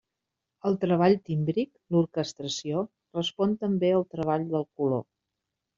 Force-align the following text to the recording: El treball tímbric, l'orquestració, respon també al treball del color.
El 0.69 0.77
treball 0.83 1.17
tímbric, 1.27 1.69
l'orquestració, 1.97 2.83
respon 3.19 3.57
també 3.67 3.95
al 4.01 4.09
treball 4.17 4.53
del 4.57 4.69
color. 4.81 5.11